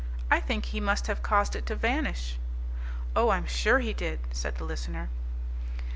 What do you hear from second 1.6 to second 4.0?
to vanish." "Oh, I'm sure he